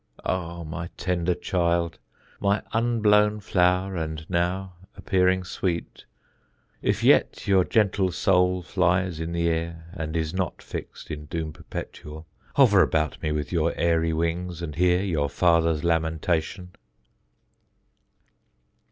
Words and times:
Ah 0.25 0.63
my 0.63 0.89
tender 0.97 1.35
child, 1.35 1.99
My 2.39 2.63
unblown 2.73 3.39
flower 3.39 3.95
and 3.95 4.27
now 4.31 4.73
appearing 4.97 5.43
sweet, 5.43 6.05
If 6.81 7.03
yet 7.03 7.45
your 7.47 7.63
gentle 7.63 8.11
soul 8.11 8.63
flys 8.63 9.19
in 9.19 9.31
the 9.31 9.47
air 9.47 9.91
And 9.93 10.17
is 10.17 10.33
not 10.33 10.59
fixt 10.59 11.11
in 11.11 11.25
doom 11.25 11.53
perpetual, 11.53 12.25
Hover 12.55 12.81
about 12.81 13.21
me 13.21 13.31
with 13.31 13.51
your 13.51 13.75
airy 13.75 14.11
wings 14.11 14.63
And 14.63 14.73
hear 14.73 15.03
your 15.03 15.29
Father's 15.29 15.83
lamentation. 15.83 16.71